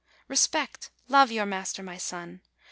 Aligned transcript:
Respect, 0.27 0.89
love 1.07 1.31
your 1.31 1.45
master, 1.45 1.83
my 1.83 1.97
son. 1.97 2.41